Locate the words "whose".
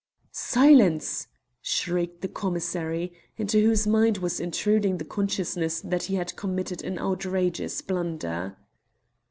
3.61-3.85